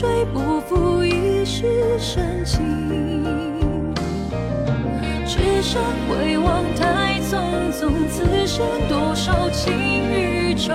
[0.00, 2.62] 水不负一世深情。
[5.26, 7.36] 只身回望太匆
[7.72, 10.72] 匆，此生多少情与愁，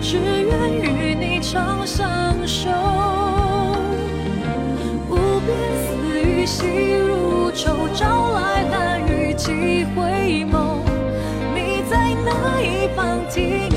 [0.00, 2.70] 只愿与你长相守。
[5.10, 5.14] 无
[5.44, 10.78] 边丝雨细如愁，朝来寒雨几回眸，
[11.54, 13.68] 你在哪一方停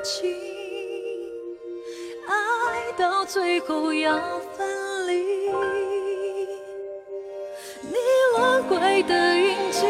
[0.00, 0.34] 情，
[2.26, 4.18] 爱到最后要
[4.56, 5.12] 分离。
[7.82, 7.94] 你
[8.36, 9.86] 轮回的印记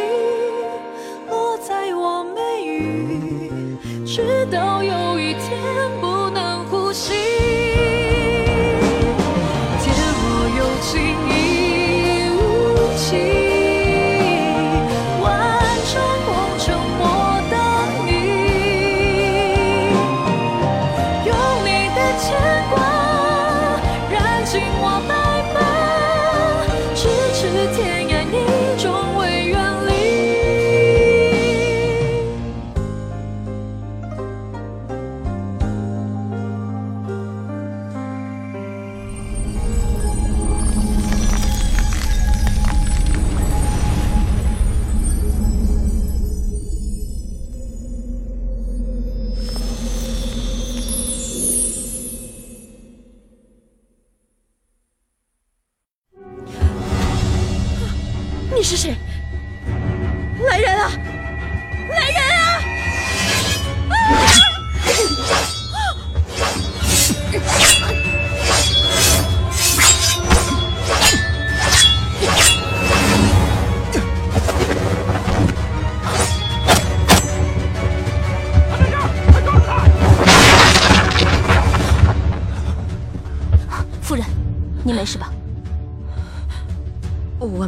[1.28, 5.15] 落在我眉宇，直到有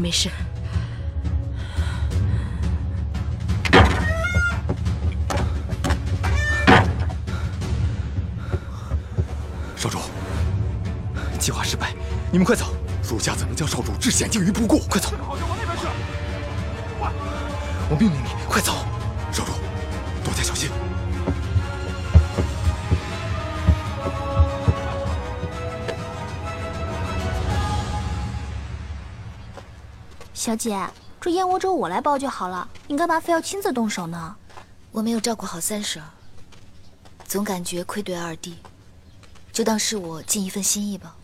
[0.09, 0.31] 没事。
[9.77, 9.99] 少主，
[11.39, 11.93] 计划失败，
[12.33, 12.75] 你们快走！
[13.03, 14.79] 属下怎能将少主置险境于不顾？
[14.89, 15.11] 快走！
[17.91, 18.28] 我命令你，
[30.49, 30.89] 小姐，
[31.21, 34.35] 这燕窝粥我来包就好了，你干嘛非要亲自动手呢？
[34.91, 36.03] 我没有照顾好三婶，
[37.27, 38.57] 总感觉愧对二弟，
[39.53, 41.15] 就当是我尽一份心意吧。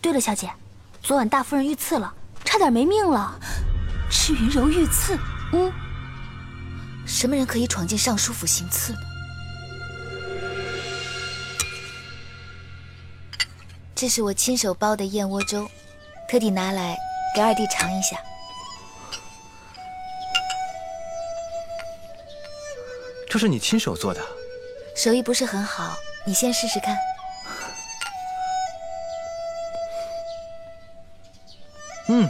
[0.00, 0.48] 对了，小姐，
[1.02, 3.34] 昨晚大夫人遇刺了，差点没命了。
[4.08, 5.18] 赤云柔遇刺，
[5.52, 5.72] 嗯，
[7.04, 9.00] 什么人可以闯进尚书府行刺呢？
[13.96, 15.68] 这是我亲手包的燕窝粥，
[16.30, 16.96] 特地拿来
[17.36, 18.16] 给二弟尝一下。
[23.28, 24.22] 这是你亲手做的？
[24.96, 26.96] 手艺不是很好，你先试试看。
[32.08, 32.26] 嗯，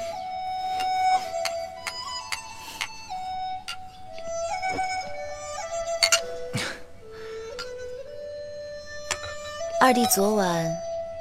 [9.81, 10.67] 二弟昨晚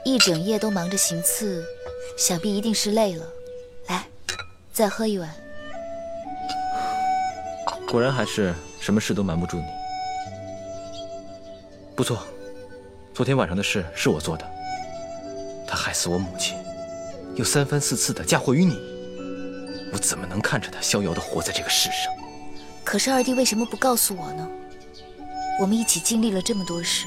[0.04, 1.64] 一整夜都忙着行刺，
[2.18, 3.24] 想必一定是累了。
[4.76, 5.30] 来，再喝一碗。
[7.88, 9.66] 果然还是什么事都瞒不住你。
[11.96, 12.20] 不错，
[13.14, 14.46] 昨天晚上的事是我做的。
[15.66, 16.58] 他害死我母亲，
[17.36, 18.78] 又三番四次的嫁祸于你，
[19.94, 22.14] 我怎么能看着他逍遥的活在这个世上？
[22.84, 24.48] 可是二弟为什么不告诉我呢？
[25.60, 27.06] 我们一起经历了这么多事，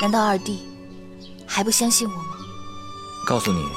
[0.00, 0.66] 难道二弟
[1.46, 2.36] 还不相信我吗？
[3.26, 3.68] 告诉你，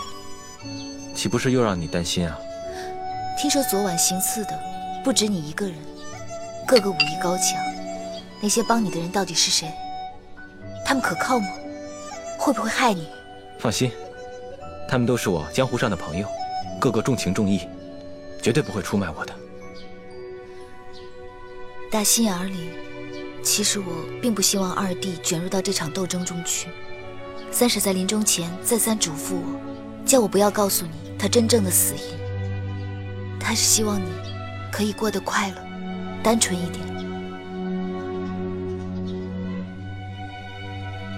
[1.14, 2.38] 岂不是又让你担心啊？
[3.40, 4.60] 听说昨晚行刺的
[5.02, 5.74] 不止你一个人，
[6.68, 7.58] 个个武艺高强，
[8.42, 9.72] 那些帮你的人到底是谁？
[10.86, 11.48] 他们可靠吗？
[12.38, 13.08] 会不会害你？
[13.58, 13.90] 放心，
[14.90, 16.28] 他们都是我江湖上的朋友，
[16.82, 17.66] 个个重情重义，
[18.42, 19.34] 绝对不会出卖我的。
[21.90, 22.72] 打心眼里，
[23.42, 23.86] 其实我
[24.22, 26.68] 并不希望二弟卷入到这场斗争中去。
[27.52, 32.19] 三婶在临终前再三嘱咐我，叫我不要告诉你他真正的死因。
[33.50, 34.12] 还是希望你
[34.72, 35.56] 可以过得快乐、
[36.22, 36.86] 单纯一点。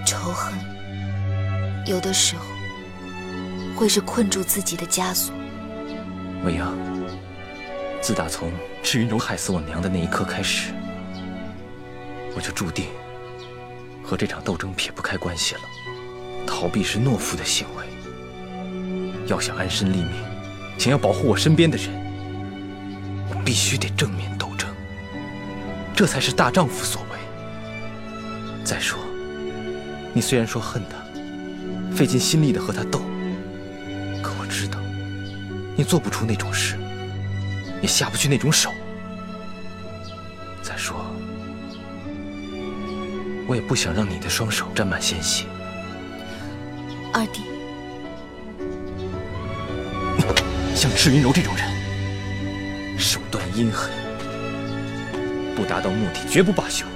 [0.02, 0.54] 仇恨
[1.84, 2.46] 有的时候
[3.76, 5.34] 会是困住自己的枷锁。
[6.42, 6.74] 未央，
[8.00, 8.50] 自打从
[8.82, 10.72] 赤云柔害死我娘的那一刻开始，
[12.34, 12.86] 我就注定
[14.02, 15.60] 和这场斗争撇不开关系了。
[16.46, 17.84] 逃避是懦夫的行为。
[19.26, 20.14] 要想安身立命，
[20.78, 22.01] 想要保护我身边的人，
[23.44, 24.68] 必须得正面斗争，
[25.94, 27.18] 这才是大丈夫所为。
[28.64, 28.98] 再说，
[30.12, 30.96] 你虽然说恨他，
[31.94, 33.00] 费尽心力的和他斗，
[34.22, 34.78] 可我知道，
[35.76, 36.76] 你做不出那种事，
[37.80, 38.70] 也下不去那种手。
[40.62, 41.04] 再说，
[43.48, 45.44] 我也不想让你的双手沾满鲜血。
[47.12, 47.42] 二弟，
[50.74, 51.68] 像赤云柔这种人，
[53.12, 53.90] 手段阴狠，
[55.54, 56.86] 不达到目的绝不罢休。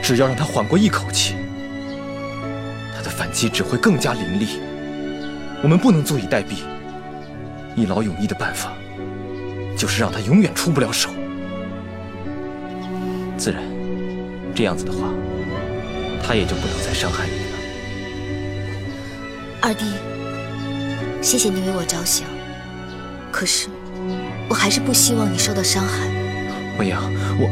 [0.00, 1.34] 只要让他缓过一口气，
[2.94, 4.60] 他的反击只会更加凌厉。
[5.60, 6.58] 我们不能坐以待毙，
[7.74, 8.72] 一劳永逸的办法，
[9.76, 11.10] 就是让他永远出不了手。
[13.36, 13.60] 自然，
[14.54, 15.12] 这样子的话。
[16.22, 17.56] 他也就不能再伤害你了，
[19.62, 19.84] 二弟，
[21.20, 22.28] 谢谢你为我着想，
[23.38, 23.68] 可是
[24.48, 26.08] 我还是不希望你受到伤害。
[26.76, 27.00] 梦瑶，
[27.38, 27.48] 我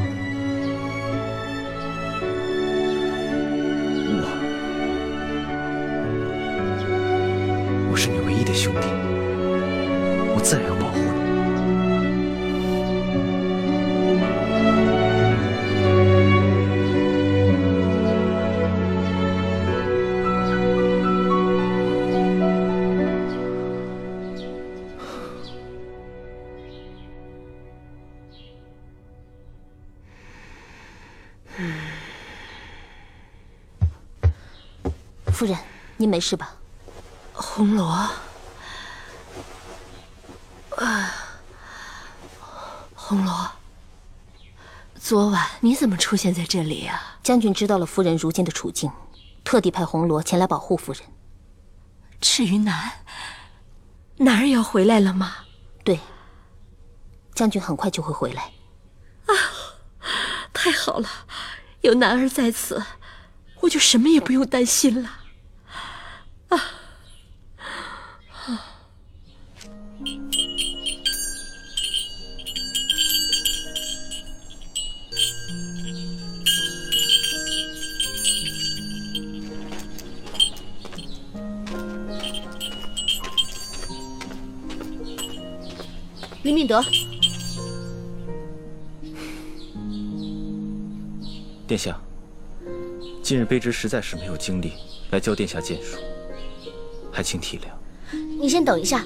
[36.17, 36.55] 没事吧？
[37.35, 37.85] 红罗，
[40.79, 41.15] 啊，
[42.95, 43.51] 红罗，
[44.99, 47.19] 昨晚你怎么出现在这里呀？
[47.23, 48.91] 将军知道了夫人如今的处境，
[49.45, 51.03] 特地派红罗前来保护夫人。
[52.23, 52.93] 赤云南，
[54.17, 55.35] 男儿要回来了吗？
[55.85, 56.01] 对，
[57.35, 58.53] 将军很快就会回来。
[59.27, 59.37] 啊，
[60.55, 61.07] 太好了，
[61.83, 62.83] 有男儿在此，
[63.61, 65.11] 我就什么也不用担心了。
[66.49, 66.59] 啊！
[86.43, 86.81] 林敏德，
[91.67, 92.01] 殿下，
[93.21, 94.75] 今日卑职实在是没有精力
[95.11, 95.99] 来教殿下剑术。
[97.17, 98.19] 还请体谅。
[98.39, 99.03] 你先等一下。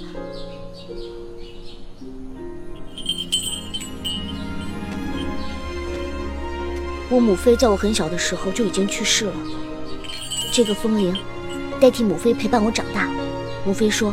[7.09, 9.33] 我母妃在我很小的时候就已经去世了。
[10.53, 11.17] 这个风铃
[11.81, 13.09] 代替母妃陪伴我长大。
[13.65, 14.13] 母妃说，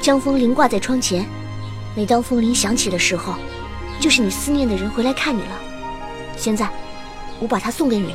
[0.00, 1.26] 将风铃挂在窗前，
[1.96, 3.34] 每当风铃响起的时候，
[3.98, 5.60] 就是你思念的人回来看你了。
[6.36, 6.70] 现在，
[7.40, 8.14] 我把它送给你。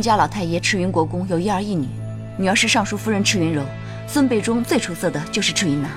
[0.00, 1.86] 家老太爷赤云国公有一儿一女，
[2.38, 3.62] 女儿是尚书夫人赤云柔，
[4.06, 5.90] 孙辈中最出色的就是赤云南，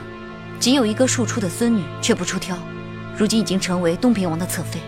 [0.60, 2.58] 仅有一个庶出的孙女却不出挑，
[3.18, 4.80] 如今已经成为东平王的侧妃。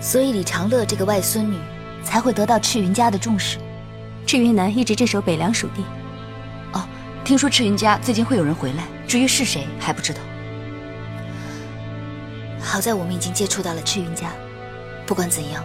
[0.00, 1.56] 所以李长乐这个外孙女
[2.02, 3.58] 才会得到赤云家的重视。
[4.26, 5.82] 赤云南一直镇守北凉属地。
[6.72, 6.86] 哦，
[7.24, 10.20] 听说赤云家最近会有人回来，至于是谁还不知道。
[12.60, 14.28] 好在我们已经接触到了赤云家，
[15.06, 15.62] 不管怎样，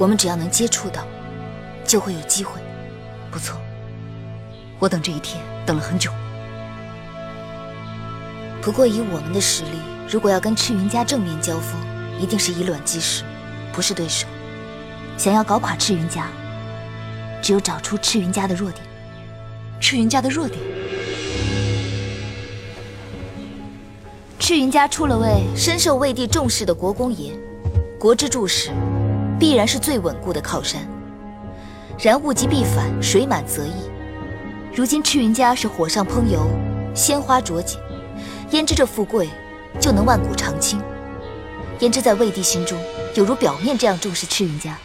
[0.00, 1.06] 我们只要能接触到，
[1.84, 2.58] 就会有机会。
[3.30, 3.60] 不错，
[4.78, 6.10] 我等这一天等了很久。
[8.62, 9.78] 不过以我们的实力，
[10.08, 11.78] 如果要跟赤云家正面交锋，
[12.18, 13.24] 一定是以卵击石。
[13.74, 14.26] 不是对手，
[15.18, 16.28] 想要搞垮赤云家，
[17.42, 18.82] 只有找出赤云家的弱点。
[19.80, 20.58] 赤云家的弱点，
[24.38, 27.32] 赤云家出了位深受魏帝重视的国公爷，
[27.98, 28.70] 国之柱石，
[29.40, 30.86] 必然是最稳固的靠山。
[31.98, 33.72] 然物极必反，水满则溢。
[34.74, 36.46] 如今赤云家是火上烹油，
[36.94, 37.78] 鲜花着锦，
[38.50, 39.28] 焉知这富贵
[39.80, 40.80] 就能万古长青？
[41.80, 42.78] 焉知在魏帝心中？
[43.16, 44.78] 有如表面这样重视赤云家，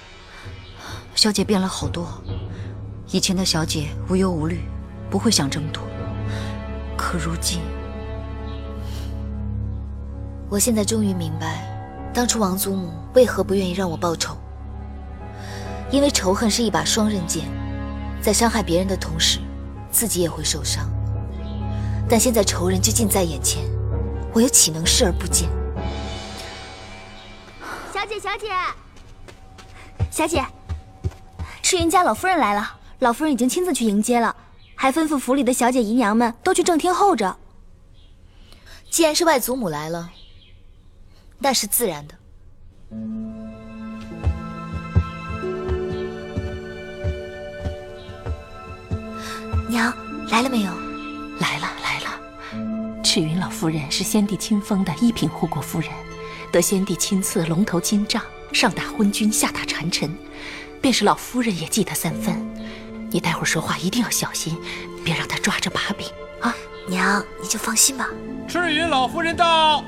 [1.13, 2.07] 小姐变了好多。
[3.11, 4.61] 以前的小姐无忧无虑，
[5.09, 5.83] 不会想这么多。
[6.97, 7.59] 可如今，
[10.49, 11.67] 我现在终于明白，
[12.13, 14.35] 当初王祖母为何不愿意让我报仇。
[15.91, 17.45] 因为仇恨是一把双刃剑，
[18.21, 19.39] 在伤害别人的同时，
[19.91, 20.89] 自己也会受伤。
[22.09, 23.63] 但现在仇人就近在眼前，
[24.33, 25.49] 我又岂能视而不见？
[27.93, 28.47] 小姐，小姐，
[30.11, 30.45] 小姐，
[31.61, 32.77] 赤云家老夫人来了。
[32.99, 34.35] 老夫人已经亲自去迎接了，
[34.73, 37.37] 还吩咐府里的小姐姨娘们都去正厅候着。
[38.89, 40.09] 既然是外祖母来了，
[41.39, 42.15] 那是自然的。
[49.75, 49.93] 娘
[50.29, 50.71] 来了没有？
[51.41, 53.03] 来了，来了。
[53.03, 55.89] 赤云老夫人是先帝亲封的一品护国夫人。
[56.49, 60.09] 得先帝亲赐龙头金杖，上打昏君，下打谗臣，
[60.81, 62.33] 便是老夫人也记得三分。
[63.11, 64.57] 你待会儿说话一定要小心，
[65.03, 66.07] 别让他抓着把柄
[66.39, 66.55] 啊！
[66.87, 68.07] 娘，你就放心吧。
[68.47, 69.83] 赤云老夫人到。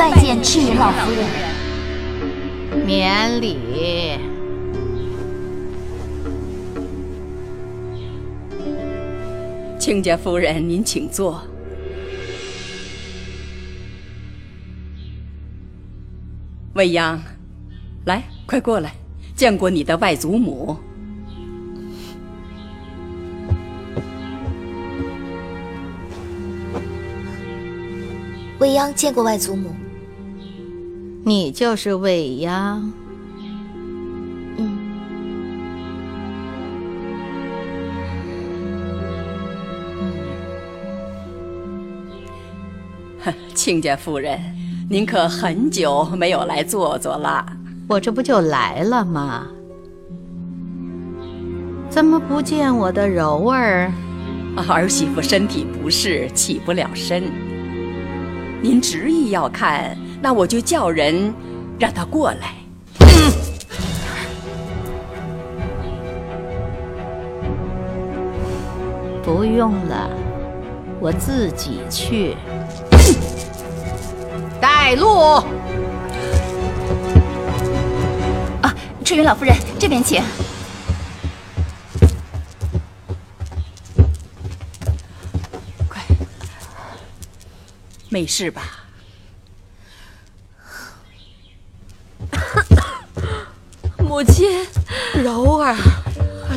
[0.00, 2.86] 拜见赤云老夫人。
[2.86, 3.58] 免礼，
[9.78, 11.42] 亲家夫人，您请坐。
[16.72, 17.20] 未央，
[18.06, 18.94] 来，快过来，
[19.36, 20.78] 见过你的外祖母。
[28.58, 29.74] 未央见过外祖母。
[31.22, 32.80] 你就是伟呀，
[34.56, 34.78] 嗯。
[43.54, 44.40] 亲家夫人，
[44.88, 47.46] 您可很久没有来坐坐了？
[47.86, 49.46] 我这不就来了吗？
[51.90, 53.92] 怎么不见我的柔儿？
[54.68, 57.24] 儿媳妇身体不适，起不了身。
[58.62, 59.96] 您执意要看。
[60.22, 61.34] 那我就叫人
[61.78, 62.54] 让他过来。
[69.22, 70.10] 不用了，
[71.00, 72.36] 我自己去。
[74.60, 75.36] 带路。
[78.60, 78.74] 啊，
[79.04, 80.22] 赤云老夫人，这边请。
[85.88, 86.02] 快，
[88.08, 88.79] 没事吧？
[94.10, 94.66] 母亲，
[95.22, 95.76] 柔儿，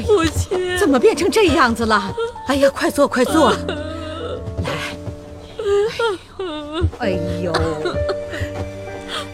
[0.07, 2.11] 母亲，怎么变成这样子了？
[2.47, 3.51] 哎呀，快坐，快坐，
[4.63, 4.71] 来。
[6.97, 7.11] 哎
[7.43, 7.53] 呦，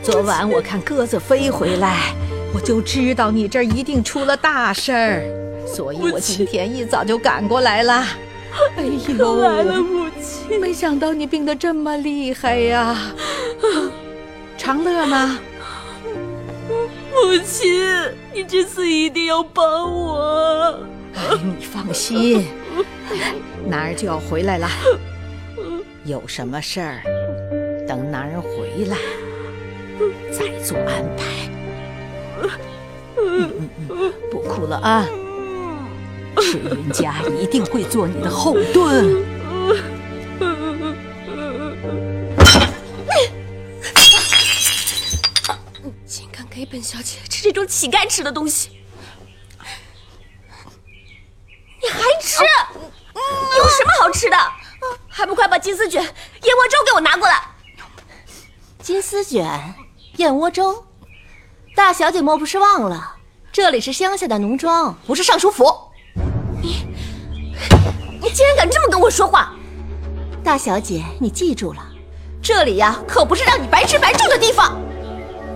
[0.04, 2.14] 昨晚我看鸽子飞回来，
[2.54, 5.24] 我就知道你这儿一定出了大事儿，
[5.66, 8.06] 所以我今天一早就赶过来了。
[8.76, 8.84] 哎
[9.18, 12.98] 呦，来了，母亲，没想到你病得这么厉害呀。
[14.58, 15.40] 长乐呢？
[17.26, 17.70] 母亲，
[18.34, 20.80] 你这次一定要帮我。
[21.44, 22.46] 你放心，
[23.68, 24.68] 男儿就要回来了。
[26.06, 27.02] 有什么事儿，
[27.88, 28.98] 等男儿回来
[30.32, 31.26] 再做安排。
[34.32, 35.06] 不哭了啊，
[36.38, 39.22] 赤云家一定会做你的后盾。
[46.72, 48.70] 本小姐吃这种乞丐吃的东西！
[51.82, 52.44] 你还吃？
[52.44, 54.38] 有什么好吃的？
[55.08, 56.12] 还不快把金丝卷、燕
[56.58, 57.42] 窝粥给我拿过来！
[58.82, 59.74] 金丝卷、
[60.18, 60.86] 燕窝粥，
[61.76, 63.16] 大小姐莫不是忘了，
[63.52, 65.66] 这里是乡下的农庄，不是尚书府。
[66.62, 66.86] 你，
[68.22, 69.56] 你竟然敢这么跟我说话！
[70.44, 71.84] 大小姐，你记住了，
[72.44, 74.80] 这里呀可不是让你白吃白住的地方。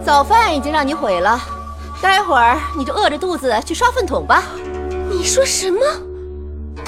[0.06, 1.40] 早饭已经让你毁了，
[2.02, 4.44] 待会儿你就饿着肚子去刷粪桶吧。
[5.10, 5.80] 你说什么？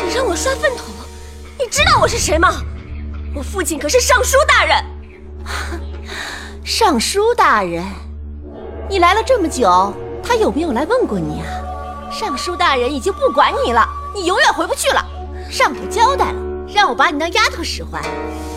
[0.04, 0.88] 你让我刷粪桶？
[1.58, 2.56] 你知道我是谁吗？
[3.34, 4.76] 我父亲可是尚书大人。
[6.66, 7.86] 尚书大人，
[8.90, 11.48] 你来了这么久，他有没有来问过你啊？
[12.12, 15.02] 尚书大人已经不管你了，你永远回不去了。
[15.50, 16.36] 上头交代了，
[16.68, 18.02] 让我把你当丫头使唤。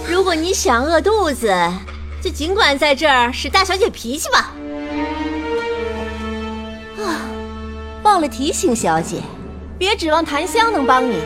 [0.09, 1.55] 如果你想饿肚子，
[2.21, 4.53] 就尽管在这儿使大小姐脾气吧。
[6.99, 7.23] 啊，
[8.03, 9.23] 忘了提醒小姐，
[9.79, 11.21] 别指望檀香能帮你，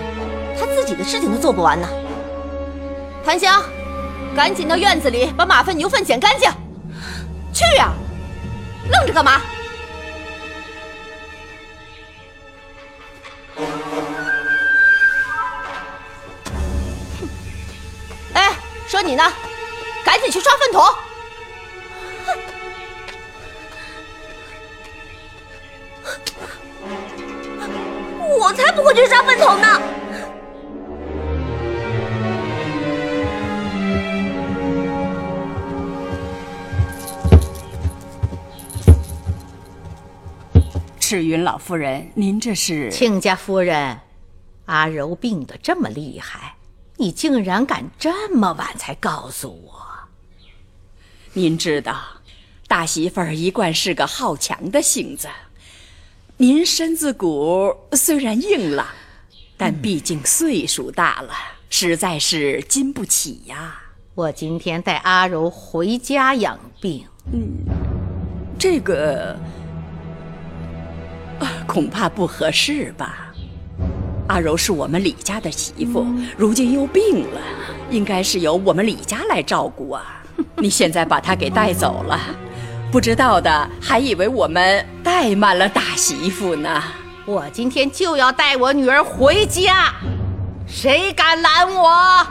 [0.58, 1.88] 她自己的事情都做不完呢。
[3.24, 3.62] 檀香，
[4.36, 6.50] 赶紧到院子里把马粪、牛粪捡干净。
[7.52, 7.92] 去呀，
[8.90, 9.40] 愣着干嘛？
[18.34, 18.52] 哎，
[18.86, 19.22] 说你呢，
[20.04, 20.82] 赶紧去刷粪桶。
[28.38, 29.80] 我才不会去刷粪桶呢！
[40.98, 42.90] 赤云老夫人，您这是？
[42.90, 44.00] 亲家夫人，
[44.64, 46.56] 阿柔病得这么厉害，
[46.96, 49.91] 你竟然敢这么晚才告诉我？
[51.34, 51.98] 您知道，
[52.68, 55.28] 大媳妇儿一贯是个好强的性子。
[56.36, 58.86] 您身子骨虽然硬朗，
[59.56, 61.32] 但毕竟岁数大了，
[61.70, 63.80] 实在是经不起呀。
[64.14, 67.06] 我今天带阿柔回家养病。
[67.32, 67.64] 嗯，
[68.58, 69.34] 这个。
[71.66, 73.32] 恐怕不合适吧。
[74.28, 77.40] 阿柔是我们李家的媳妇，如今又病了，
[77.90, 80.21] 应该是由我们李家来照顾啊。
[80.56, 82.18] 你现在把她给带走了，
[82.90, 86.82] 不知道的还以为我们怠慢了大媳妇呢。
[87.24, 89.94] 我今天就要带我女儿回家，
[90.66, 92.26] 谁敢拦我？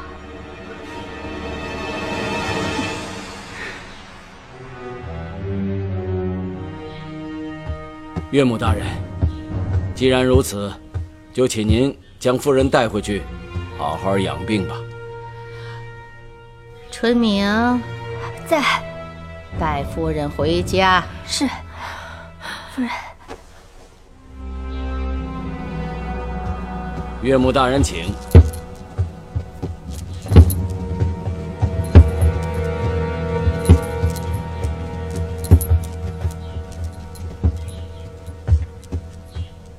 [8.31, 8.85] 岳母大人，
[9.93, 10.71] 既然如此，
[11.33, 13.21] 就请您将夫人带回去，
[13.77, 14.75] 好好养病吧。
[16.89, 17.45] 春明，
[18.51, 18.61] 在，
[19.57, 21.01] 带夫人回家。
[21.25, 21.47] 是，
[22.75, 22.89] 夫人。
[27.21, 28.13] 岳母大人，请。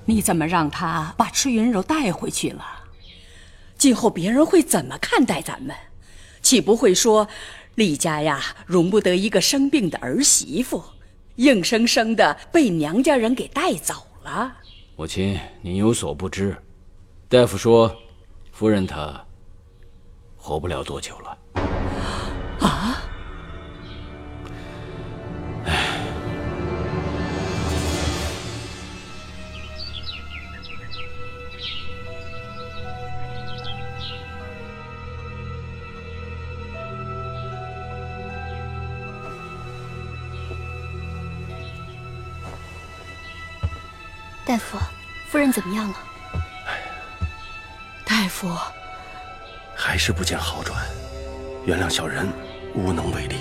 [0.07, 2.65] 你怎么让他把赤云柔带回去了？
[3.77, 5.77] 今后别人会怎么看待咱们？
[6.41, 7.29] 岂不会说
[7.77, 10.83] 李家呀容不得一个生病的儿媳妇，
[11.37, 14.55] 硬生生的被娘家人给带走了？
[14.97, 16.55] 母亲，您有所不知，
[17.29, 17.95] 大夫说，
[18.53, 19.25] 夫人她
[20.37, 21.39] 活不了多久了。
[22.61, 23.03] 啊？
[45.53, 45.95] 怎么样了？
[48.05, 48.51] 大夫，
[49.77, 50.83] 还是不见好转，
[51.67, 52.27] 原谅小人
[52.75, 53.37] 无能为力。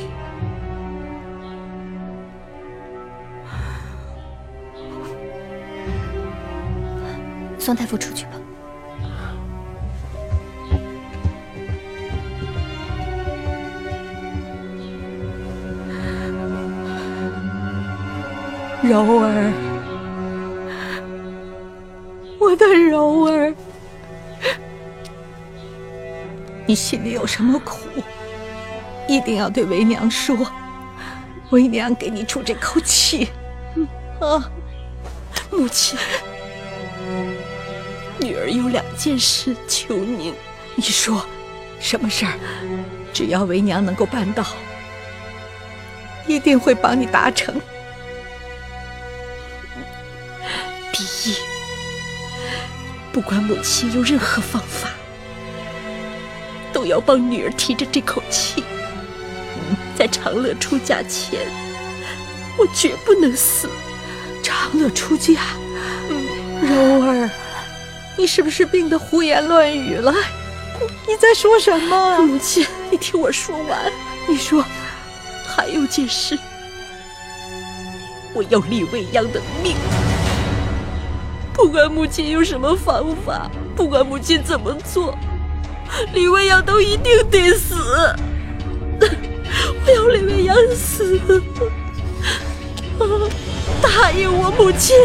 [7.57, 8.31] 送大夫出去吧。
[18.83, 19.70] 柔儿。
[22.51, 23.55] 我的柔儿，
[26.65, 27.77] 你心里有什么苦，
[29.07, 30.35] 一定要对为娘说，
[31.51, 33.29] 为娘给你出这口气。
[34.19, 34.51] 啊，
[35.49, 35.97] 母亲，
[38.19, 40.35] 女儿有两件事求您。
[40.75, 41.25] 你说，
[41.79, 42.33] 什么事儿？
[43.13, 44.45] 只要为娘能够办到，
[46.27, 47.55] 一定会帮你达成。
[50.91, 51.35] 第一，
[53.13, 54.89] 不管母亲用任何方法，
[56.71, 58.63] 都要帮女儿提着这口气。
[59.95, 61.41] 在长乐出嫁前，
[62.57, 63.69] 我绝不能死。
[64.41, 65.33] 长乐出嫁，
[66.61, 67.29] 柔儿，
[68.17, 70.13] 你是不是病得胡言乱语了？
[71.07, 72.19] 你在说什么？
[72.21, 73.91] 母亲，你听我说完。
[74.27, 74.65] 你说，
[75.45, 76.37] 还有件事，
[78.33, 79.75] 我要李未央的命。
[81.61, 85.15] 不管母亲用什么方法，不管母亲怎么做，
[86.11, 87.75] 李未央都一定得死。
[89.85, 91.21] 我要李未央死！
[93.79, 94.97] 答应我，母亲，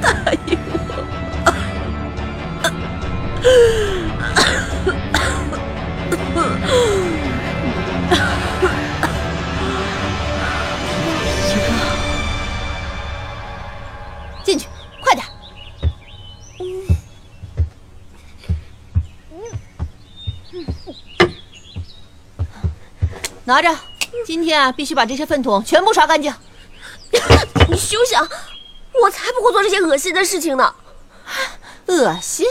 [0.00, 0.78] 答应我。
[23.44, 23.76] 拿着，
[24.24, 26.32] 今天啊，必须把这些粪桶全部刷干净。
[27.68, 28.28] 你休想！
[29.02, 30.74] 我才不会做这些恶心的事情呢。
[31.86, 32.46] 恶心？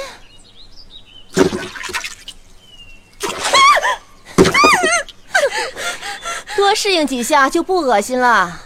[6.58, 8.62] 多适应几下就不恶心了。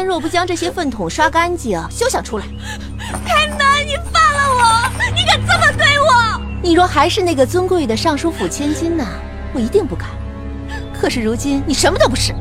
[0.00, 2.46] 天若不将这些粪桶刷干净，休想出来！
[3.26, 3.86] 开门！
[3.86, 4.90] 你放了我！
[5.14, 6.40] 你敢这么对我？
[6.62, 9.06] 你若还是那个尊贵的尚书府千金呢，
[9.52, 10.08] 我一定不敢。
[10.98, 12.34] 可是如今你什么都不是。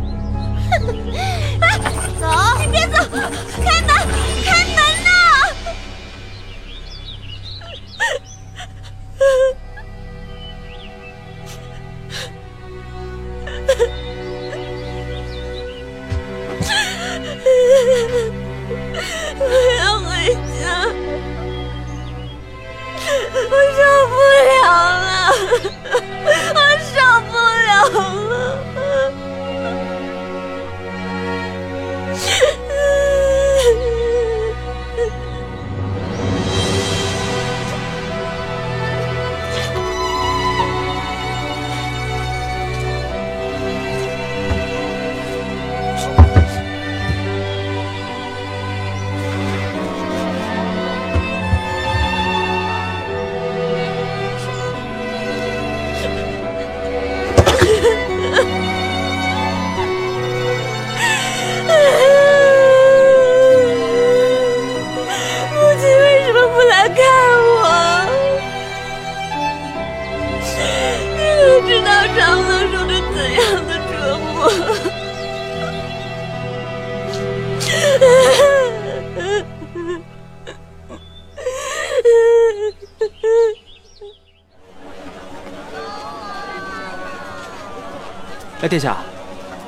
[88.70, 88.98] 殿下，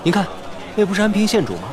[0.04, 0.26] 您看，
[0.76, 1.64] 那不是安平县主吗？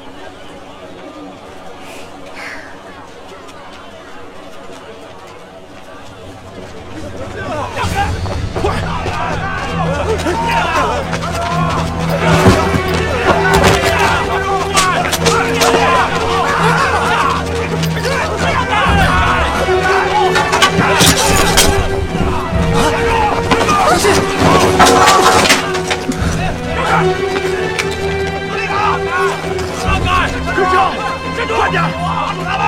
[31.47, 31.83] 快点！
[31.93, 32.63] 抓住他们！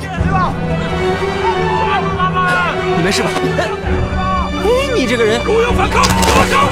[0.00, 0.52] 对吧？
[1.80, 2.36] 抓住他们
[2.96, 3.30] 你没事吧？
[3.56, 5.40] 哎，你这个人！
[5.44, 6.64] 如有反抗，我杀！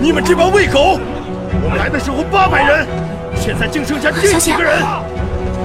[0.00, 0.98] 你们这帮喂狗！
[1.62, 2.86] 我们来的时候八百人，
[3.36, 4.80] 现在竟剩下这几个人，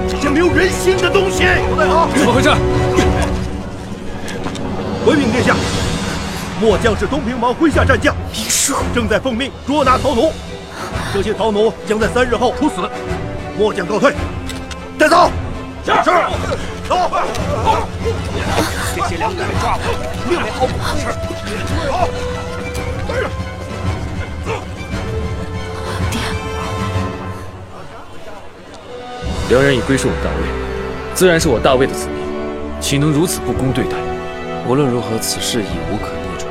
[0.08, 1.44] 这些没有人性的东西！
[2.16, 2.50] 怎么回事？
[5.04, 5.54] 回禀殿下，
[6.60, 8.14] 末将是东平王麾下战将，
[8.94, 10.32] 正在奉命捉拿逃奴，
[11.12, 12.88] 这些逃奴将在三日后处死。
[13.58, 14.14] 末将告退，
[14.98, 15.30] 带走。
[15.84, 16.10] 是是，
[16.88, 17.10] 走。
[18.96, 19.82] 这些两个被抓捕，
[20.28, 21.06] 并没好果子吃。
[21.86, 22.08] 走。
[29.50, 32.16] 两人已归顺我大魏，自然是我大魏的子民，
[32.80, 33.96] 岂能如此不公对待？
[34.66, 36.50] 无论如何，此事已无可逆转。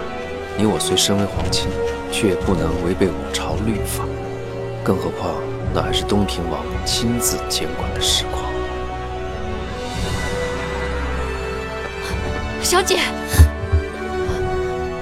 [0.56, 1.68] 你我虽身为皇亲，
[2.12, 4.06] 却也不能违背我朝律法。
[4.84, 5.34] 更何况，
[5.74, 8.44] 那还是东平王亲自监管的实况。
[12.62, 13.00] 小姐，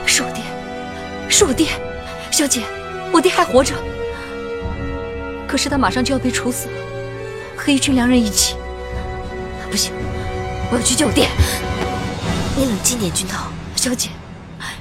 [0.05, 0.43] 是我爹，
[1.27, 1.67] 是我爹，
[2.31, 2.61] 小姐，
[3.11, 3.75] 我爹还活着。
[5.45, 6.73] 可是他马上就要被处死了，
[7.63, 8.55] 和一群良人一起。
[9.69, 9.93] 不行，
[10.71, 11.27] 我要去救我爹。
[12.57, 13.51] 你冷静点，君涛。
[13.75, 14.09] 小姐，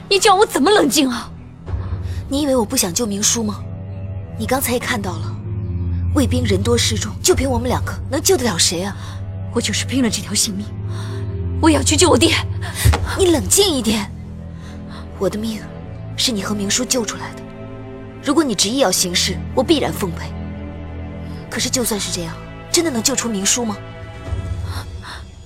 [0.09, 1.31] 你叫我怎么冷静啊？
[2.29, 3.63] 你以为我不想救明叔吗？
[4.39, 5.37] 你刚才也看到了，
[6.15, 8.97] 卫兵人多势众，就凭我们两个，能救得了谁啊？
[9.53, 10.67] 我就是拼了这条性命，
[11.61, 12.35] 我也要去救我爹。
[13.19, 14.11] 你冷静一点，
[15.19, 15.61] 我的命
[16.17, 17.43] 是你和明叔救出来的。
[18.23, 20.33] 如果你执意要行事，我必然奉陪。
[21.51, 22.35] 可是就算是这样，
[22.73, 23.77] 真的能救出明叔吗？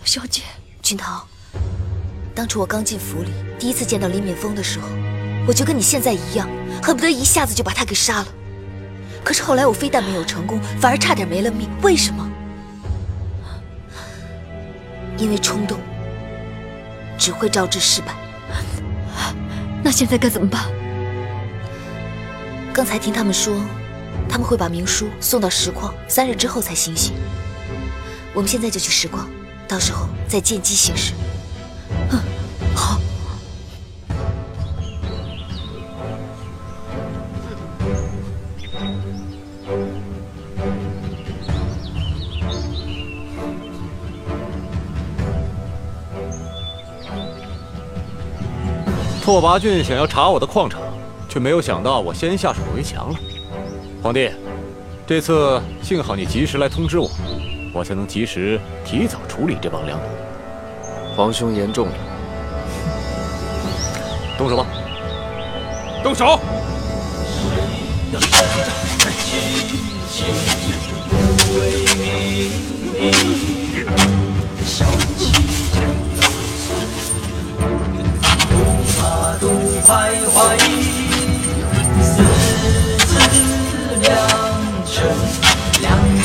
[0.05, 0.43] 小姐，
[0.83, 1.27] 君桃，
[2.35, 4.87] 当初我刚进府里，第一次见到李敏峰的时候，
[5.47, 6.49] 我就跟你现在一样，
[6.83, 8.27] 恨不得一下子就把他给杀了。
[9.25, 11.69] 可是后来我非但没有成功，反而差点没了命。
[11.83, 12.31] 为什么？
[15.17, 15.79] 因为冲动
[17.19, 18.15] 只会招致失败。
[19.83, 20.65] 那现在该怎么办？
[22.73, 23.55] 刚才听他们说，
[24.35, 27.15] 他们会把明叔送到石矿，三日之后才行刑。
[28.35, 29.29] 我们现在就去石矿，
[29.69, 31.13] 到时候再见机行事。
[32.11, 32.19] 嗯，
[32.75, 32.99] 好。
[49.23, 50.81] 拓跋浚想要查我的矿场，
[51.29, 53.19] 却没有想到我先下手为强了。
[54.05, 54.31] 皇帝，
[55.07, 57.11] 这次幸好你及时来通知我，
[57.73, 60.05] 我才能及时提早处理这帮良奴。
[61.17, 61.95] 皇兄言重了，
[64.37, 64.67] 动手吧！
[66.03, 66.39] 动手！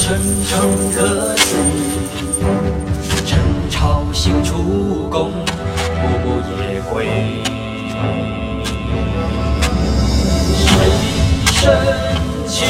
[0.09, 1.55] 良辰成科死。
[3.27, 5.31] 陈朝兴出宫，
[6.23, 7.43] 不夜归。
[10.55, 10.67] 谁
[11.53, 11.61] 深
[12.47, 12.65] 戚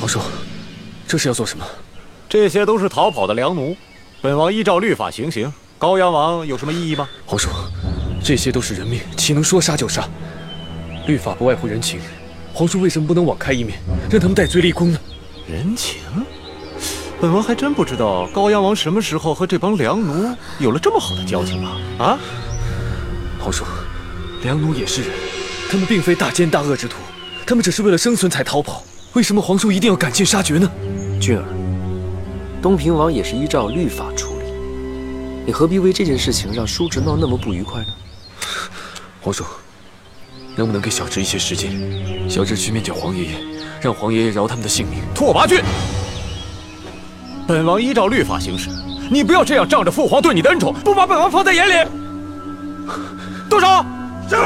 [0.00, 0.20] 皇叔，
[1.06, 1.64] 这是要做什么？
[2.28, 3.76] 这些都是逃跑的良奴，
[4.20, 5.52] 本王依照律法行刑。
[5.78, 7.08] 高阳王有什么异议吗？
[7.26, 7.48] 皇叔，
[8.22, 10.08] 这些都是人命，岂能说杀就杀？
[11.06, 12.00] 律法不外乎人情。
[12.52, 13.78] 皇叔为什么不能网开一面，
[14.10, 14.98] 让他们戴罪立功呢？
[15.46, 16.00] 人情，
[17.20, 21.76] 本王还真不知道高阳王什么时候和这帮良奴有了这么好的交情啊！
[21.98, 22.18] 啊，
[23.38, 23.64] 皇叔，
[24.42, 25.10] 良奴也是人，
[25.70, 26.96] 他们并非大奸大恶之徒，
[27.46, 28.82] 他们只是为了生存才逃跑。
[29.14, 30.70] 为什么皇叔一定要赶尽杀绝呢？
[31.20, 31.44] 俊儿，
[32.62, 34.44] 东平王也是依照律法处理，
[35.46, 37.88] 你何必为这件事情让叔侄闹那么不愉快呢？
[39.20, 39.44] 皇叔。
[40.56, 41.72] 能不能给小侄一些时间？
[42.30, 43.30] 小侄去面见皇爷爷，
[43.80, 45.00] 让皇爷爷饶他们的性命。
[45.12, 45.60] 拓跋浚，
[47.44, 48.70] 本王依照律法行事，
[49.10, 51.88] 你不要这样仗着父皇对你的恩宠，不把本王放在眼里。
[53.50, 53.66] 动手！
[54.28, 54.36] 是。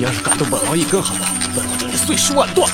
[0.00, 2.66] 你要是敢动本王一根毫毛，本王将你碎尸万段！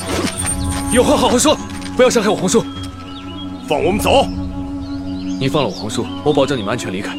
[0.93, 1.59] 有话好好说，
[1.97, 2.65] 不要伤害我皇叔。
[3.67, 4.29] 放我们走！
[5.41, 7.19] 你放了我皇叔，我保证你们安全离开。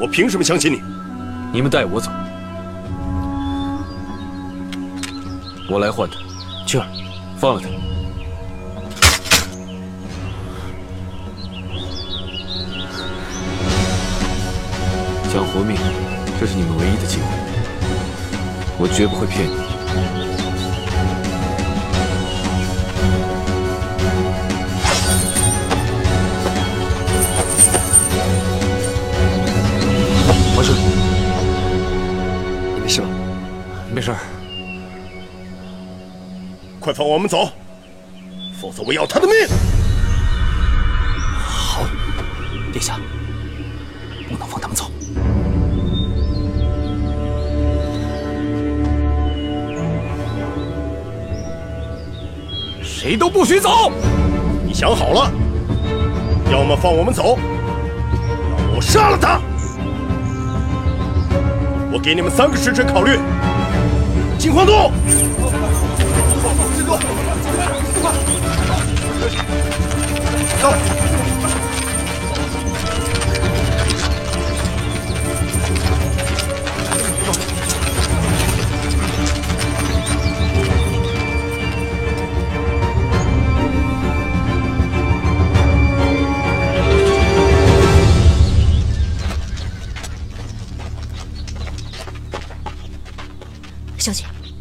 [0.00, 0.82] 我凭什么相信你？
[1.52, 2.10] 你们带我走，
[5.70, 6.16] 我来换他。
[6.66, 6.86] 俊儿，
[7.38, 7.68] 放了他。
[15.30, 15.76] 想活命，
[16.40, 17.53] 这是你们唯一的机会，
[18.76, 19.54] 我绝不会骗你。
[30.56, 30.72] 王叔，
[32.74, 33.08] 你没事吧？
[33.94, 34.18] 没事儿。
[36.80, 37.48] 快放我们走，
[38.60, 39.34] 否则我要他的命！
[53.04, 53.92] 谁都不许走！
[54.64, 55.30] 你想好了，
[56.50, 59.38] 要么放我们走，要么我杀了他。
[61.92, 63.18] 我给你们三个时辰考虑。
[64.38, 64.90] 金黄度，
[70.62, 70.93] 走。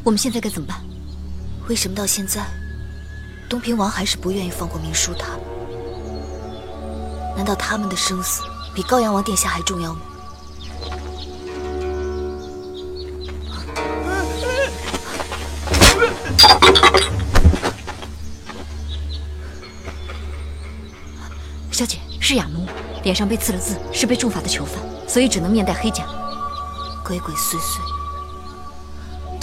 [0.04, 0.78] 我们现在该怎么办？
[1.70, 2.46] 为什么到现在，
[3.48, 5.40] 东平王还是不愿意放过明叔他们？
[7.38, 8.44] 难道他们的生死
[8.76, 10.02] 比高阳王殿下还重要吗？
[21.72, 22.68] 小姐是哑奴，
[23.04, 24.76] 脸上被刺了字，是被重罚的囚犯，
[25.08, 26.04] 所以只能面带黑甲。
[27.06, 27.80] 鬼鬼祟祟，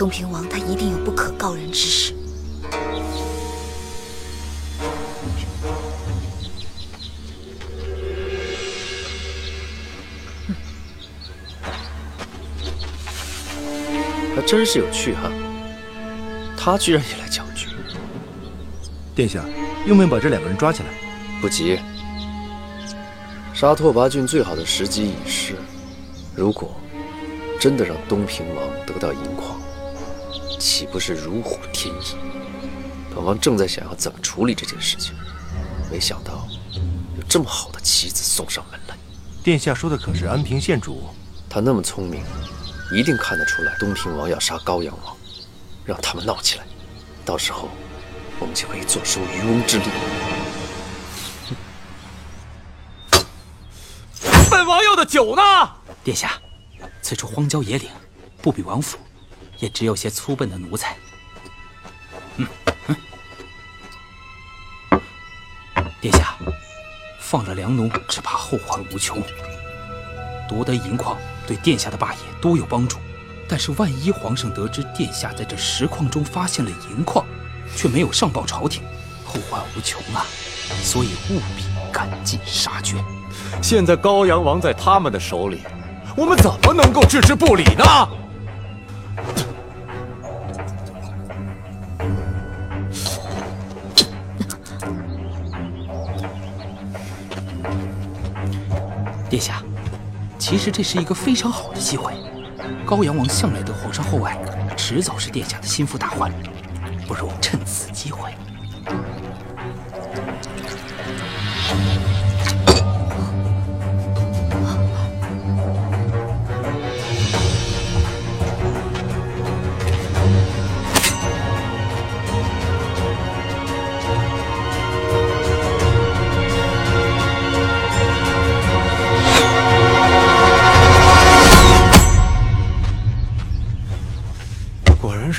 [0.01, 2.15] 东平王他一定有不可告人之事。
[14.35, 15.31] 还真是有趣哈。
[16.57, 17.67] 他居然也来搅局。
[19.15, 19.45] 殿下，
[19.87, 20.89] 用不用把这两个人抓起来？
[21.43, 21.79] 不急，
[23.53, 25.57] 杀拓跋浚最好的时机已逝。
[26.35, 26.75] 如果
[27.61, 29.61] 真的让东平王得到银矿，
[30.61, 32.15] 岂不是如虎添翼？
[33.13, 35.15] 本王正在想要怎么处理这件事情，
[35.91, 36.47] 没想到
[37.17, 38.95] 有这么好的棋子送上门来。
[39.43, 41.09] 殿下说的可是安平县主？
[41.49, 42.23] 他那么聪明，
[42.93, 45.17] 一定看得出来东平王要杀高阳王，
[45.85, 46.65] 让他们闹起来，
[47.25, 47.71] 到时候
[48.39, 49.85] 我们就可以坐收渔翁之利。
[54.51, 55.43] 本王要的酒呢？
[56.05, 56.39] 殿下，
[57.01, 57.89] 此处荒郊野岭，
[58.43, 58.99] 不比王府，
[59.61, 60.97] 也只有些粗笨的奴才。
[62.37, 62.47] 嗯
[62.89, 62.97] 嗯，
[66.01, 66.35] 殿下，
[67.21, 69.23] 放了良奴，只怕后患无穷。
[70.49, 72.99] 夺得银矿对殿下的霸业多有帮助，
[73.49, 77.25] 但是万一皇上得知殿下在这石矿中发现了银矿，
[77.77, 78.83] 却没有上报朝廷，
[79.25, 80.27] 后患无穷啊！
[80.83, 82.97] 所以务必赶尽杀绝。
[83.63, 85.61] 现在高阳王在他们的手里，
[86.17, 87.85] 我们怎么能够置之不理呢？
[100.51, 102.13] 其实这是一个非常好的机会。
[102.85, 104.37] 高阳王向来得皇上厚爱，
[104.77, 106.29] 迟早是殿下的心腹大患，
[107.07, 108.33] 不如趁此机会。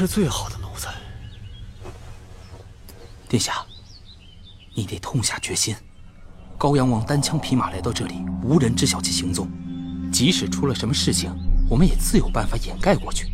[0.01, 0.91] 是最好的奴才。
[3.29, 3.63] 殿下，
[4.73, 5.75] 你得痛下决心。
[6.57, 9.47] 高阳王单枪匹马来到这里，无人知晓其行踪。
[10.11, 11.31] 即使出了什么事情，
[11.69, 13.27] 我们也自有办法掩盖过去。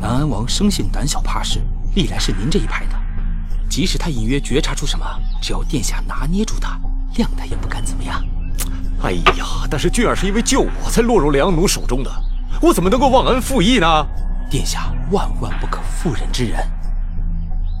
[0.00, 1.60] 南安王生性胆小怕事，
[1.96, 2.96] 历来是您这一派的。
[3.68, 5.04] 即使他隐约觉察出什么，
[5.42, 6.78] 只要殿下拿捏住他，
[7.16, 8.24] 谅他也不敢怎么样。
[9.02, 12.10] 哎呀，但是俊儿是因为救我才落入良奴手中的，
[12.62, 14.06] 我怎么能够忘恩负义呢？
[14.48, 16.60] 殿下万万不可妇人之仁。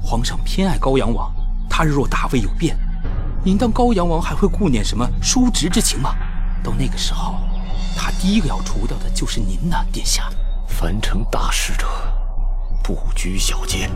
[0.02, 1.32] 皇上偏爱高阳王，
[1.68, 2.76] 他日若大位有变，
[3.44, 6.14] 您当高阳王还会顾念什么叔侄之情吗？
[6.62, 7.36] 到那个时候，
[7.96, 10.28] 他第一个要除掉的就是您呐，殿下。
[10.68, 11.86] 凡成大事者，
[12.82, 13.88] 不拘小节。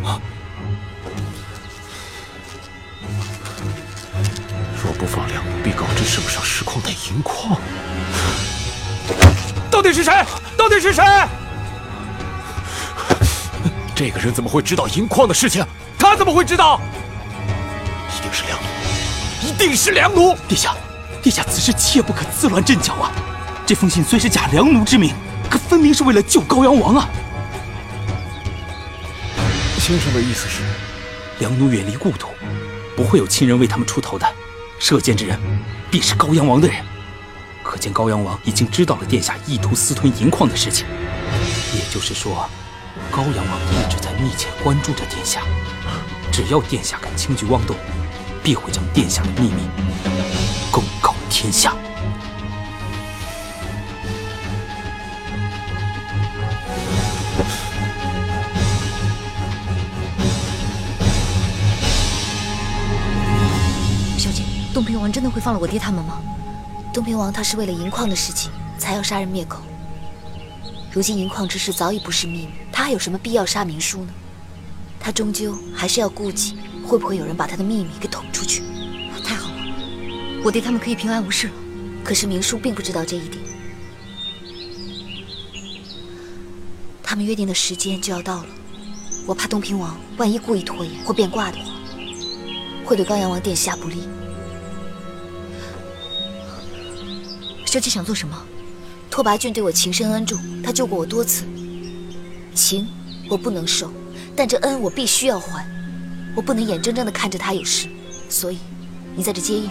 [0.00, 0.20] 若
[5.04, 7.60] 不放梁奴，必告知圣上实况的银矿。
[9.70, 10.24] 到底是谁？
[10.56, 11.04] 到底是谁？
[13.94, 15.62] 这个人怎么会知道银矿的事情？
[15.98, 16.80] 他怎么会知道？
[18.16, 20.34] 一定是梁奴，一定是梁奴！
[20.48, 20.74] 殿下，
[21.22, 23.12] 殿下，此事切不可自乱阵脚啊！
[23.66, 25.12] 这封信虽是假梁奴之名，
[25.50, 27.10] 可分明是为了救高阳王啊！
[29.78, 30.62] 先生的意思是，
[31.40, 32.28] 梁奴远离故土，
[32.96, 34.26] 不会有亲人为他们出头的。
[34.86, 35.40] 射箭之人，
[35.90, 36.76] 必是高阳王的人。
[37.62, 40.84] 可见高阳王已经知道了殿下意图私吞银矿的事情，
[41.74, 42.46] 也就是说，
[43.10, 45.40] 高阳王一直在密切关注着殿下。
[46.30, 47.74] 只要殿下敢轻举妄动，
[48.42, 49.62] 必会将殿下的秘密
[50.70, 51.74] 公告天下。
[64.74, 66.20] 东平王真的会放了我爹他们吗？
[66.92, 69.62] 东平王他是为了银矿的事情才要杀人灭口。
[70.92, 74.12] 如今银矿之事早已不是秘密，他还有什么必要杀明叔呢？
[74.98, 78.64] 他终究还是要顾忌会不会有人把他的秘密给捅出去。
[79.24, 79.56] 太好了，
[80.44, 81.54] 我爹他们可以平安无事了。
[82.02, 83.42] 可是明叔并不知道这一点。
[87.00, 88.46] 他们约定的时间就要到了，
[89.24, 91.64] 我怕东平王万一故意拖延或变卦的话，
[92.84, 93.98] 会对高阳王殿下不利。
[97.74, 98.40] 小姐想做什么？
[99.10, 101.44] 拓跋浚对我情深恩重，他救过我多次。
[102.54, 102.86] 情
[103.28, 103.92] 我不能受，
[104.36, 105.66] 但这恩我必须要还。
[106.36, 107.88] 我不能眼睁睁地看着他有事，
[108.28, 108.58] 所以
[109.16, 109.68] 你在这接应。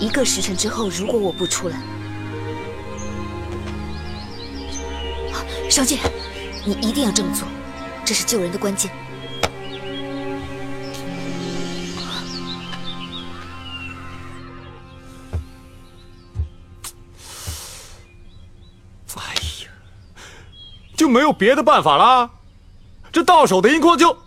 [0.00, 1.78] 一个时辰之后，如果我不出来，
[5.68, 5.98] 小姐，
[6.64, 7.46] 你一定要这么做，
[8.06, 8.90] 这是救人的关键。
[21.14, 22.28] 没有别的办法了？
[23.12, 24.18] 这到手的银矿就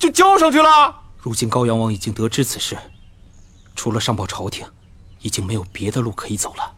[0.00, 1.02] 就交上去了？
[1.20, 2.76] 如今高阳王已经得知此事，
[3.76, 4.66] 除了上报朝廷，
[5.20, 6.74] 已经没有别的路可以走了。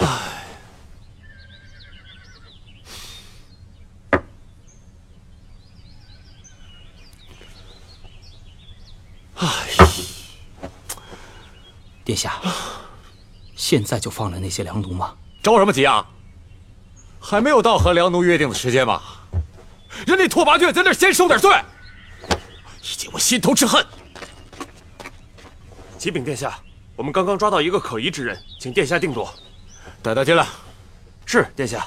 [0.00, 0.46] 唉，
[9.34, 9.46] 唉，
[12.02, 12.40] 殿下，
[13.54, 15.14] 现在就放了那些良奴吗？
[15.42, 16.08] 着什么急啊？
[17.28, 19.02] 还没有到和梁奴约定的时间吧？
[20.06, 21.54] 人家拓跋浚在那儿先受点罪，
[22.80, 23.84] 以解我心头之恨。
[25.98, 26.58] 启禀殿下，
[26.96, 29.30] 我们刚刚抓到一个可疑之人，请殿下定夺。
[30.00, 30.46] 带他进来。
[31.26, 31.86] 是，殿下。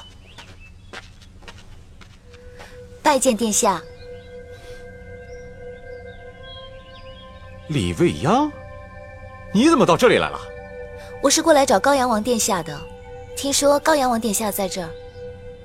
[3.02, 3.82] 拜见殿下。
[7.66, 8.48] 李未央，
[9.52, 10.38] 你怎么到这里来了？
[11.20, 12.80] 我是过来找高阳王殿下的，
[13.36, 14.88] 听说高阳王殿下在这儿。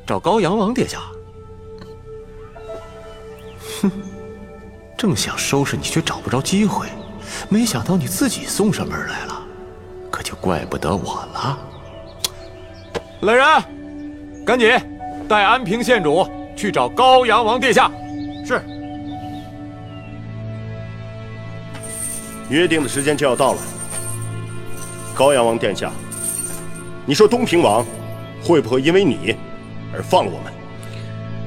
[0.08, 1.02] 找高阳王殿下？
[3.82, 3.92] 哼，
[4.98, 6.88] 正想收拾你，却找不着机会。
[7.50, 9.44] 没想到你自己送上门来了，
[10.10, 11.60] 可就怪不得我了。
[13.22, 13.46] 来人，
[14.46, 14.72] 赶紧
[15.28, 17.92] 带安平县主去找高阳王殿下。
[18.46, 18.62] 是。
[22.50, 23.60] 约定的时间就要到了，
[25.14, 25.92] 高阳王殿下，
[27.06, 27.86] 你说东平王
[28.42, 29.36] 会不会因为你
[29.98, 30.54] 而放了我们？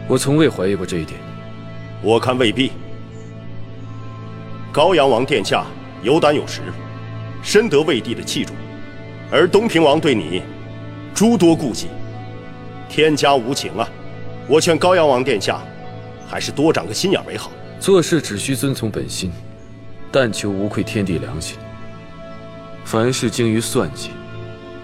[0.08, 1.20] 我从未怀疑过这一点。
[2.02, 2.72] 我看未必。
[4.72, 5.64] 高阳王殿下
[6.02, 6.60] 有胆有识，
[7.42, 8.56] 深得魏帝的器重，
[9.30, 10.42] 而东平王对你
[11.14, 11.86] 诸多顾忌，
[12.88, 13.88] 天家无情啊！
[14.48, 15.60] 我劝高阳王殿下
[16.28, 17.52] 还是多长个心眼为好。
[17.78, 19.32] 做事只需遵从本心，
[20.10, 21.56] 但求无愧天地良心。
[22.84, 24.10] 凡事精于算计，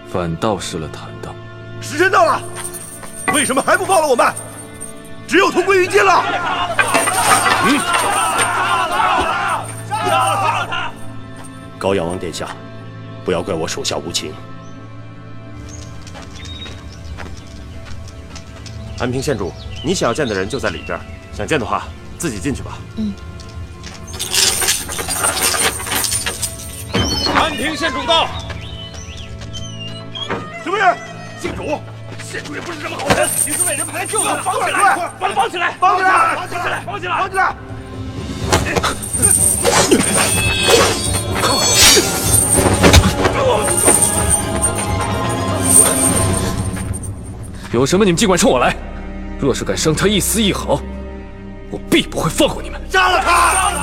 [0.09, 1.35] 反倒失了坦荡。
[1.81, 2.43] 时辰到了，
[3.33, 4.33] 为什么还不放了我们？
[5.29, 6.25] 只有同归于尽了。
[7.65, 7.81] 嗯。
[11.79, 12.49] 高阳王殿下，
[13.25, 14.33] 不要怪我手下无情。
[19.01, 19.53] 安平县主，
[19.85, 20.99] 你想要见的人就在里边，
[21.33, 21.83] 想见的话
[22.19, 22.79] 自己进去吧。
[22.97, 23.13] 嗯。
[27.35, 28.29] 安平县主到。
[30.63, 30.97] 什么人？
[31.41, 31.81] 县主。
[32.27, 37.55] 县主也不是什么好人，你是为人派来救他的，绑起来，把他绑起来，绑起来，绑起来，绑起来，绑起来。
[47.73, 48.75] 有什么你们尽管冲我来，
[49.39, 50.81] 若是敢伤他一丝一毫，
[51.71, 52.81] 我必不会放过你们。
[52.91, 53.79] 杀了他杀了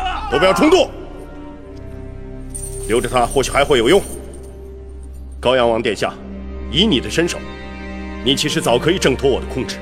[0.00, 0.30] 他！
[0.30, 0.90] 都不要冲动，
[2.86, 4.02] 留着他或许还会有用。
[5.40, 6.12] 高阳王殿下，
[6.68, 7.38] 以你的身手，
[8.24, 9.76] 你其实早可以挣脱我的控制，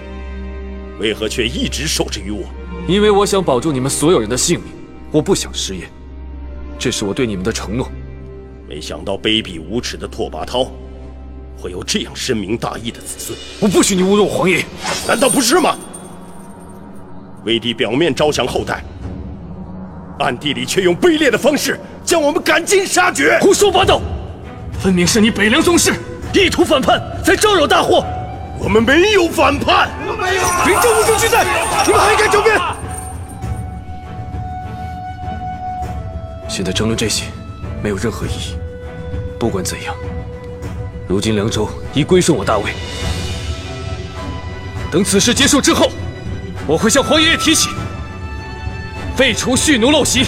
[1.01, 2.45] 为何却一直受制于我？
[2.87, 4.69] 因为我想保住你们所有人的性命，
[5.11, 5.89] 我不想失业，
[6.79, 7.91] 这是我对你们的承诺。
[8.69, 10.69] 没想到卑鄙无耻的拓跋焘，
[11.57, 13.39] 会有这样深明大义的子孙。
[13.59, 14.63] 我不许你侮辱皇爷，
[15.09, 15.75] 难道不是吗？
[17.47, 18.85] 魏帝表面招降后代，
[20.19, 23.39] 暗地里却用卑劣的方式将我们赶尽杀绝。
[23.41, 24.03] 胡说八道！
[24.87, 25.93] 分明是你北凉宗室
[26.33, 28.07] 意图反叛，才招惹大祸。
[28.57, 29.91] 我们没有反叛，
[30.65, 31.45] 凭这无证俱在，
[31.85, 32.57] 你们还敢狡辩？
[36.49, 37.25] 现在争论这些
[37.83, 38.57] 没有任何意义。
[39.41, 39.93] 不管怎样，
[41.09, 42.71] 如今凉州已归顺我大魏。
[44.89, 45.91] 等此事结束之后，
[46.65, 47.71] 我会向皇爷爷提起，
[49.17, 50.27] 废除蓄奴陋习，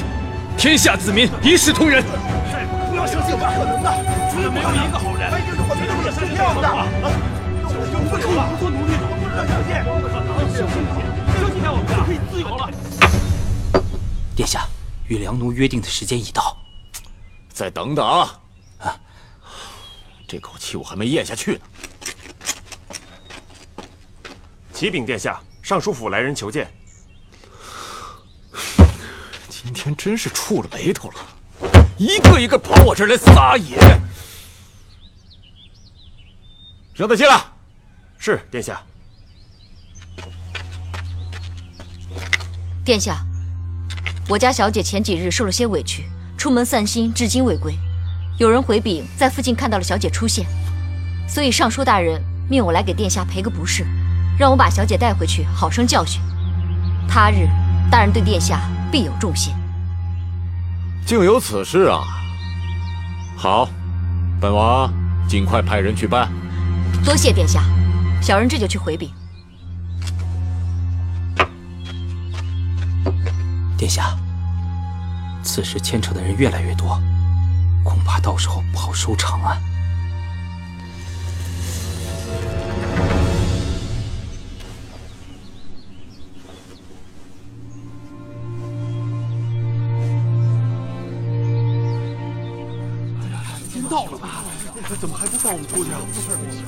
[0.57, 2.03] 天下子民一视同仁。
[3.37, 3.89] 不要相信，不可能的，
[4.31, 5.31] 绝对没有一个好人。
[5.31, 6.67] 绝对也是这样的。
[7.71, 9.71] 我们可以不做奴隶，我们不能相信。
[11.39, 12.61] 相信在我们就可以自由了。
[14.35, 14.67] 殿下，
[15.09, 16.57] 与良奴约定的时间已到。
[17.53, 18.41] 再等等啊！
[18.79, 18.97] 啊，
[20.27, 21.61] 这口气我还没咽下去呢。
[24.73, 26.73] 启禀殿下，尚书府来人求见。
[29.49, 31.17] 今天真是触了霉头了，
[31.99, 33.77] 一个一个跑我这儿来撒野。
[36.95, 37.41] 让他进来。
[38.19, 38.81] 是，殿下。
[42.85, 43.19] 殿下，
[44.29, 47.75] 我家小姐前几日受了些委屈，出门散心，至今未归。
[48.39, 50.47] 有人回禀，在附近看到了小姐出现，
[51.29, 53.85] 所以尚书大人命我来给殿下赔个不是，
[54.39, 56.23] 让我把小姐带回去，好生教训。
[57.09, 57.49] 他日，
[57.91, 59.53] 大人对殿下必有重谢。
[61.09, 62.05] 竟有此事啊！
[63.35, 63.67] 好，
[64.39, 64.93] 本王
[65.27, 66.31] 尽快派人去办。
[67.03, 67.63] 多谢殿下，
[68.21, 69.11] 小人这就去回禀。
[73.79, 74.15] 殿下，
[75.43, 77.01] 此事牵扯的人越来越多，
[77.83, 79.57] 恐怕到时候不好收场啊。
[95.01, 96.01] 怎么还不放我们出去啊？
[96.13, 96.65] 这事儿不行，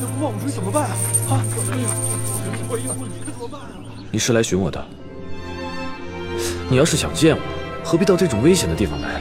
[0.00, 0.94] 不放我们出去怎么办啊？
[1.30, 1.42] 啊！
[1.72, 1.88] 哎呀，
[2.70, 3.66] 万一不理他怎么办啊？
[4.12, 4.86] 你是来寻我的？
[6.70, 7.42] 你要是想见我，
[7.82, 9.20] 何必到这种危险的地方来？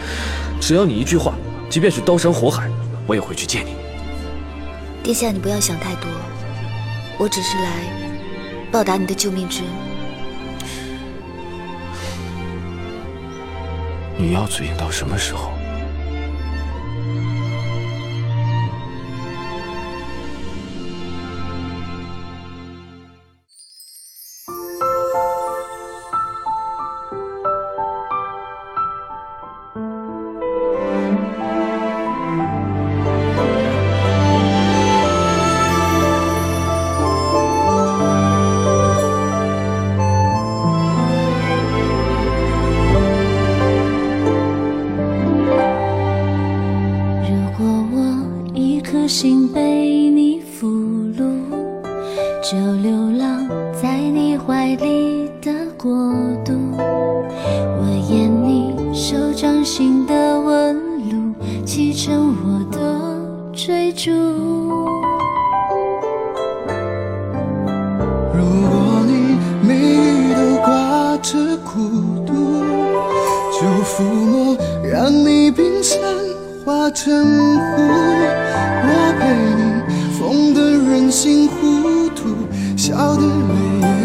[0.61, 1.33] 只要你一句话，
[1.67, 2.69] 即便是刀山火海，
[3.07, 3.75] 我也会去见你。
[5.01, 6.07] 殿下，你不要想太多，
[7.17, 7.71] 我只是来
[8.71, 9.67] 报答你的救命之恩。
[14.15, 15.52] 你要嘴硬到什么时候？
[57.85, 60.73] 我演你手掌心的纹
[61.09, 62.79] 路，启程我的
[63.51, 64.09] 追逐。
[68.33, 71.73] 如果你每日都挂着孤
[72.25, 72.31] 独，
[73.51, 74.55] 就抚摸，
[74.89, 75.99] 让你冰山
[76.63, 77.81] 化成湖。
[78.85, 78.87] 我
[79.19, 79.21] 陪
[79.57, 79.61] 你
[80.17, 82.29] 疯得任性糊涂，
[82.77, 83.27] 笑得泪
[83.81, 84.02] 眼